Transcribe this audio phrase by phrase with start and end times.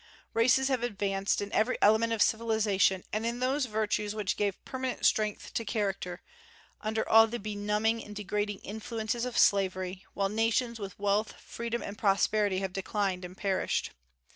[0.33, 5.05] Races have advanced in every element of civilization, and in those virtues which give permanent
[5.05, 6.23] strength to character,
[6.81, 11.99] under all the benumbing and degrading influences of slavery, while nations with wealth, freedom, and
[11.99, 13.91] prosperity have declined and perished.